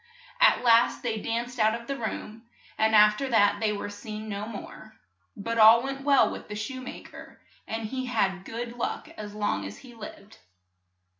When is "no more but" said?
4.27-5.59